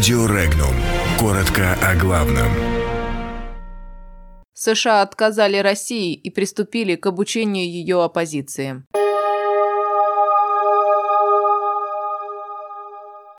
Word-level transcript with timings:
Радио 0.00 0.24
Регнум. 0.24 0.74
Коротко 1.18 1.74
о 1.74 1.94
главном. 1.94 2.48
США 4.54 5.02
отказали 5.02 5.58
России 5.58 6.14
и 6.14 6.30
приступили 6.30 6.96
к 6.96 7.04
обучению 7.04 7.66
ее 7.66 8.02
оппозиции. 8.02 8.82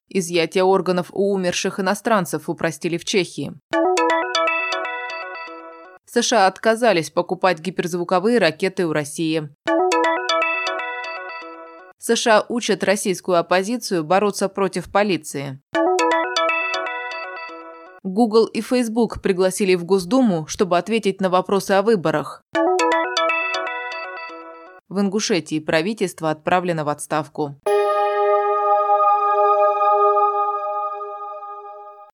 Изъятие 0.07 0.63
органов 0.63 1.07
у 1.11 1.33
умерших 1.33 1.79
иностранцев 1.79 2.47
упростили 2.47 2.99
в 2.99 3.05
Чехии. 3.05 3.53
США 6.05 6.45
отказались 6.45 7.09
покупать 7.09 7.57
гиперзвуковые 7.57 8.37
ракеты 8.37 8.85
у 8.85 8.93
России. 8.93 9.49
США 11.97 12.45
учат 12.49 12.83
российскую 12.83 13.39
оппозицию 13.39 14.03
бороться 14.03 14.47
против 14.47 14.91
полиции. 14.91 15.59
Google 18.03 18.47
и 18.47 18.61
Facebook 18.61 19.21
пригласили 19.21 19.75
в 19.75 19.85
Госдуму, 19.85 20.47
чтобы 20.47 20.79
ответить 20.79 21.21
на 21.21 21.29
вопросы 21.29 21.73
о 21.73 21.83
выборах. 21.83 22.43
В 24.89 24.99
Ингушетии 24.99 25.59
правительство 25.59 26.31
отправлено 26.31 26.83
в 26.83 26.89
отставку. 26.89 27.55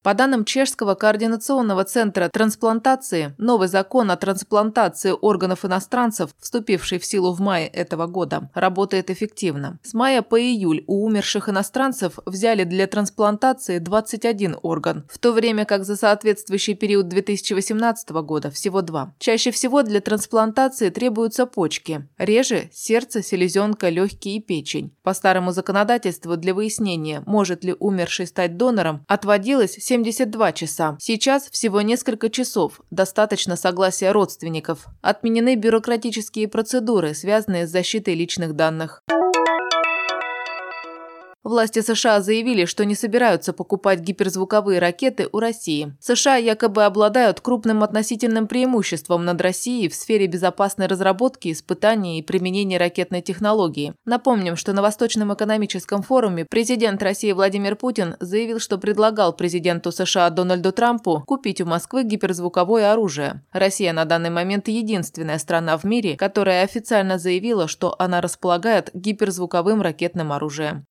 По 0.07 0.13
данным 0.13 0.45
Чешского 0.45 0.95
координационного 0.95 1.83
центра 1.83 2.29
трансплантации, 2.29 3.35
новый 3.37 3.67
закон 3.67 4.09
о 4.09 4.15
трансплантации 4.15 5.11
органов 5.11 5.65
иностранцев, 5.65 6.29
вступивший 6.39 6.97
в 6.97 7.05
силу 7.05 7.33
в 7.33 7.41
мае 7.41 7.67
этого 7.67 8.07
года, 8.07 8.49
работает 8.53 9.09
эффективно. 9.09 9.79
С 9.83 9.93
мая 9.93 10.21
по 10.21 10.39
июль 10.39 10.85
у 10.87 11.05
умерших 11.05 11.49
иностранцев 11.49 12.19
взяли 12.25 12.63
для 12.63 12.87
трансплантации 12.87 13.79
21 13.79 14.55
орган, 14.61 15.05
в 15.11 15.17
то 15.17 15.33
время 15.33 15.65
как 15.65 15.83
за 15.83 15.97
соответствующий 15.97 16.75
период 16.75 17.09
2018 17.09 18.09
года 18.11 18.49
всего 18.49 18.81
два. 18.81 19.13
Чаще 19.19 19.51
всего 19.51 19.83
для 19.83 19.99
трансплантации 19.99 20.89
требуются 20.89 21.45
почки, 21.45 22.07
реже– 22.17 22.69
сердце, 22.71 23.21
селезенка, 23.21 23.89
легкие 23.89 24.37
и 24.37 24.41
печень. 24.41 24.95
По 25.03 25.13
старому 25.13 25.51
законодательству 25.51 26.37
для 26.37 26.53
выяснения, 26.53 27.23
может 27.25 27.65
ли 27.65 27.75
умерший 27.77 28.25
стать 28.25 28.55
донором, 28.55 29.03
отводилось 29.09 29.73
7 29.73 29.96
72 30.03 30.51
часа. 30.51 30.97
Сейчас 30.99 31.49
всего 31.49 31.81
несколько 31.81 32.29
часов. 32.29 32.81
Достаточно 32.91 33.55
согласия 33.55 34.11
родственников. 34.11 34.85
Отменены 35.01 35.55
бюрократические 35.55 36.47
процедуры, 36.47 37.13
связанные 37.13 37.65
с 37.65 37.71
защитой 37.71 38.13
личных 38.13 38.53
данных. 38.53 39.03
Власти 41.47 41.79
США 41.79 42.19
заявили, 42.19 42.65
что 42.65 42.83
не 42.83 42.93
собираются 42.93 43.53
покупать 43.53 44.01
гиперзвуковые 44.01 44.79
ракеты 44.79 45.29
у 45.31 45.39
России. 45.39 45.95
США 46.01 46.35
якобы 46.35 46.83
обладают 46.83 47.39
крупным 47.39 47.83
относительным 47.83 48.47
преимуществом 48.47 49.23
над 49.23 49.39
Россией 49.39 49.87
в 49.87 49.95
сфере 49.95 50.27
безопасной 50.27 50.87
разработки, 50.87 51.53
испытаний 51.53 52.19
и 52.19 52.21
применения 52.21 52.77
ракетной 52.77 53.21
технологии. 53.21 53.93
Напомним, 54.03 54.57
что 54.57 54.73
на 54.73 54.81
Восточном 54.81 55.33
экономическом 55.33 56.01
форуме 56.01 56.43
президент 56.43 57.01
России 57.01 57.31
Владимир 57.31 57.77
Путин 57.77 58.17
заявил, 58.19 58.59
что 58.59 58.77
предлагал 58.77 59.31
президенту 59.31 59.93
США 59.93 60.29
Дональду 60.29 60.73
Трампу 60.73 61.23
купить 61.25 61.61
у 61.61 61.65
Москвы 61.65 62.03
гиперзвуковое 62.03 62.91
оружие. 62.91 63.41
Россия 63.53 63.93
на 63.93 64.03
данный 64.03 64.31
момент 64.31 64.67
единственная 64.67 65.37
страна 65.37 65.77
в 65.77 65.85
мире, 65.85 66.17
которая 66.17 66.65
официально 66.65 67.17
заявила, 67.17 67.69
что 67.69 67.95
она 67.99 68.19
располагает 68.19 68.89
гиперзвуковым 68.93 69.81
ракетным 69.81 70.33
оружием. 70.33 70.83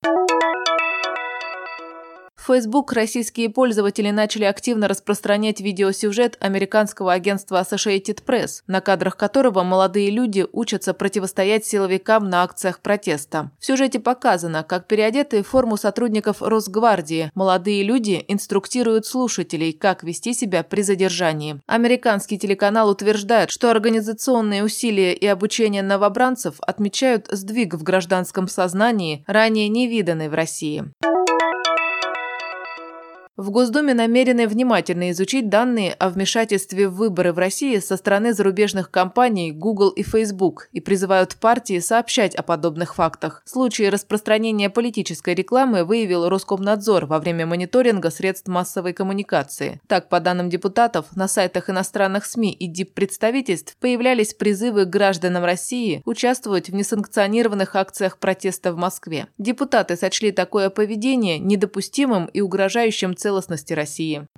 Facebook 2.46 2.92
российские 2.92 3.48
пользователи 3.48 4.10
начали 4.10 4.44
активно 4.44 4.86
распространять 4.86 5.60
видеосюжет 5.60 6.36
американского 6.38 7.12
агентства 7.12 7.60
Associated 7.60 8.22
Press, 8.24 8.62
на 8.68 8.80
кадрах 8.80 9.16
которого 9.16 9.64
молодые 9.64 10.10
люди 10.10 10.46
учатся 10.52 10.94
противостоять 10.94 11.66
силовикам 11.66 12.30
на 12.30 12.44
акциях 12.44 12.78
протеста. 12.80 13.50
В 13.58 13.66
сюжете 13.66 13.98
показано, 13.98 14.62
как 14.62 14.86
переодетые 14.86 15.42
в 15.42 15.48
форму 15.48 15.76
сотрудников 15.76 16.40
Росгвардии 16.40 17.32
молодые 17.34 17.82
люди 17.82 18.24
инструктируют 18.28 19.06
слушателей, 19.06 19.72
как 19.72 20.04
вести 20.04 20.32
себя 20.32 20.62
при 20.62 20.82
задержании. 20.82 21.60
Американский 21.66 22.38
телеканал 22.38 22.90
утверждает, 22.90 23.50
что 23.50 23.72
организационные 23.72 24.62
усилия 24.62 25.14
и 25.14 25.26
обучение 25.26 25.82
новобранцев 25.82 26.54
отмечают 26.60 27.26
сдвиг 27.28 27.74
в 27.74 27.82
гражданском 27.82 28.46
сознании, 28.46 29.24
ранее 29.26 29.68
невиданный 29.68 30.28
в 30.28 30.34
России. 30.34 30.84
В 33.36 33.50
Госдуме 33.50 33.92
намерены 33.92 34.48
внимательно 34.48 35.10
изучить 35.10 35.50
данные 35.50 35.92
о 35.92 36.08
вмешательстве 36.08 36.88
в 36.88 36.94
выборы 36.94 37.34
в 37.34 37.38
России 37.38 37.78
со 37.80 37.98
стороны 37.98 38.32
зарубежных 38.32 38.90
компаний 38.90 39.52
Google 39.52 39.90
и 39.90 40.02
Facebook 40.02 40.70
и 40.72 40.80
призывают 40.80 41.36
партии 41.36 41.78
сообщать 41.80 42.34
о 42.34 42.42
подобных 42.42 42.94
фактах. 42.94 43.42
Случаи 43.44 43.82
распространения 43.84 44.70
политической 44.70 45.34
рекламы 45.34 45.84
выявил 45.84 46.30
Роскомнадзор 46.30 47.04
во 47.04 47.18
время 47.18 47.44
мониторинга 47.44 48.08
средств 48.08 48.48
массовой 48.48 48.94
коммуникации. 48.94 49.82
Так, 49.86 50.08
по 50.08 50.18
данным 50.18 50.48
депутатов, 50.48 51.14
на 51.14 51.28
сайтах 51.28 51.68
иностранных 51.68 52.24
СМИ 52.24 52.54
и 52.54 52.66
диппредставительств 52.66 53.76
появлялись 53.76 54.32
призывы 54.32 54.86
гражданам 54.86 55.44
России 55.44 56.00
участвовать 56.06 56.70
в 56.70 56.74
несанкционированных 56.74 57.76
акциях 57.76 58.16
протеста 58.16 58.72
в 58.72 58.78
Москве. 58.78 59.26
Депутаты 59.36 59.94
сочли 59.96 60.32
такое 60.32 60.70
поведение 60.70 61.38
недопустимым 61.38 62.30
и 62.32 62.40
угрожающим 62.40 63.14
целостности 63.26 63.72
России. 63.72 64.28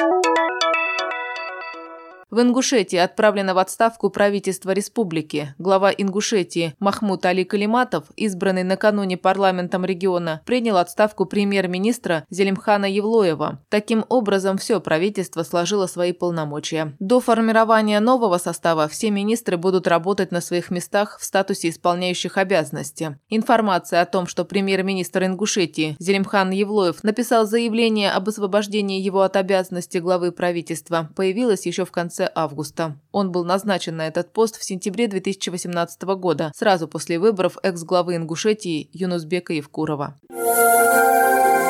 В 2.31 2.43
Ингушетии 2.43 2.99
отправлено 2.99 3.55
в 3.55 3.59
отставку 3.59 4.11
правительство 4.11 4.73
республики. 4.73 5.55
Глава 5.57 5.91
Ингушетии 5.91 6.75
Махмуд 6.79 7.25
Али 7.25 7.43
Калиматов, 7.43 8.05
избранный 8.17 8.65
накануне 8.65 9.17
парламентом 9.17 9.87
региона, 9.87 10.43
принял 10.45 10.77
отставку 10.77 11.25
премьер-министра 11.25 12.27
Зелимхана 12.29 12.85
Евлоева. 12.85 13.65
Таким 13.71 14.05
образом, 14.11 14.59
все 14.59 14.79
правительство 14.79 15.43
сложило 15.43 15.87
свои 15.87 16.13
полномочия. 16.13 16.95
До 16.99 17.21
формирования 17.21 17.99
нового 17.99 18.37
состава 18.37 18.89
все 18.89 19.11
министры 19.11 19.57
будут 19.57 19.87
работать 19.87 20.31
на 20.31 20.43
своих 20.43 20.71
местах 20.71 21.19
в 21.19 21.25
статусе 21.25 21.71
исполняющих 21.71 22.37
обязанности. 22.37 23.19
Информация 23.31 24.03
о 24.03 24.07
том, 24.07 24.27
что 24.27 24.45
премьер-министр 24.45 25.25
Ингушетии 25.25 25.97
Зелимхан 25.99 26.51
Евлоев 26.51 27.03
написал 27.03 27.47
заявление 27.47 28.11
об 28.11 28.29
освобождении 28.29 29.01
его 29.01 29.23
от 29.23 29.37
обязанности 29.37 29.97
главы 29.97 30.31
правительства, 30.31 31.09
появилась 31.17 31.65
еще 31.65 31.87
в 31.87 31.91
конце 31.91 32.18
конце 32.19 32.31
августа. 32.35 32.97
Он 33.13 33.31
был 33.31 33.45
назначен 33.45 33.97
на 33.97 34.07
этот 34.07 34.33
пост 34.33 34.57
в 34.57 34.65
сентябре 34.65 35.07
2018 35.09 36.03
года, 36.03 36.53
сразу 36.55 36.89
после 36.89 37.19
выборов 37.19 37.57
экс-главы 37.63 38.17
Ингушетии 38.17 38.91
Юнусбека 38.93 39.53
Евкурова. 39.53 40.17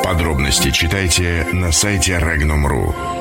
Подробности 0.03 0.71
читайте 0.71 1.45
на 1.53 1.71
сайте 1.71 2.13
Regnum.ru. 2.13 3.18